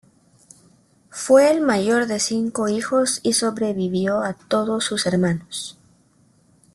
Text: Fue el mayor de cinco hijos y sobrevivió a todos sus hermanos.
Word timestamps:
Fue 1.11 1.51
el 1.51 1.61
mayor 1.61 2.07
de 2.07 2.19
cinco 2.19 2.67
hijos 2.67 3.19
y 3.21 3.33
sobrevivió 3.33 4.21
a 4.21 4.33
todos 4.33 4.83
sus 4.83 5.05
hermanos. 5.05 5.77